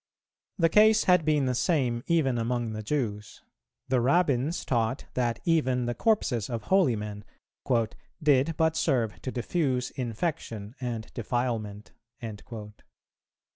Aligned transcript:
The 0.57 0.67
case 0.67 1.03
had 1.03 1.23
been 1.25 1.45
the 1.45 1.53
same 1.53 2.03
even 2.07 2.39
among 2.39 2.73
the 2.73 2.81
Jews; 2.81 3.43
the 3.87 4.01
Rabbins 4.01 4.65
taught, 4.65 5.05
that 5.13 5.39
even 5.45 5.85
the 5.85 5.93
corpses 5.93 6.49
of 6.49 6.63
holy 6.63 6.95
men 6.95 7.23
"did 8.23 8.57
but 8.57 8.75
serve 8.75 9.21
to 9.21 9.31
diffuse 9.31 9.91
infection 9.91 10.73
and 10.81 11.13
defilement." 11.13 11.91